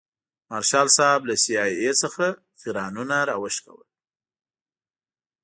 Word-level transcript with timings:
مارشال 0.49 0.87
صاحب 0.97 1.21
له 1.29 1.35
سي 1.43 1.53
آی 1.65 1.73
اې 1.81 1.91
څخه 2.01 2.25
غیرانونه 2.61 3.17
راوشکول. 3.29 3.85